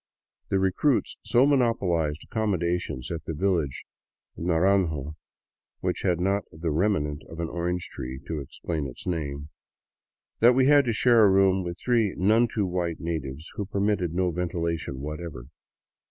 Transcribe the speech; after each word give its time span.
The 0.49 0.57
recruits 0.57 1.17
so 1.21 1.45
monopolized 1.45 2.23
accommodations 2.23 3.11
at 3.11 3.25
the 3.25 3.35
village 3.35 3.85
of 4.35 4.45
Naranjo— 4.45 5.15
which 5.81 6.01
had 6.01 6.19
not 6.19 6.43
the 6.51 6.71
remnant 6.71 7.21
of 7.29 7.39
an 7.39 7.47
orange 7.49 7.87
tree 7.89 8.19
to 8.25 8.39
explain 8.39 8.87
its 8.87 9.05
name— 9.05 9.49
that 10.39 10.53
we 10.55 10.65
had 10.65 10.85
to 10.85 10.91
share 10.93 11.23
a 11.25 11.29
room 11.29 11.63
with 11.63 11.77
three 11.79 12.15
none 12.17 12.47
too 12.47 12.65
white 12.65 12.99
natives 12.99 13.47
who 13.57 13.65
permitted 13.67 14.11
no 14.15 14.31
ventilation 14.31 15.01
whatever. 15.01 15.45